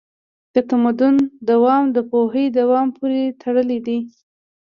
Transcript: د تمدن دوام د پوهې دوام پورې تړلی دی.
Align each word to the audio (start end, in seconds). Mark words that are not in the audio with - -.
د 0.53 0.55
تمدن 0.69 1.15
دوام 1.49 1.83
د 1.95 1.97
پوهې 2.09 2.45
دوام 2.59 2.87
پورې 2.97 3.21
تړلی 3.41 3.79
دی. 3.87 3.99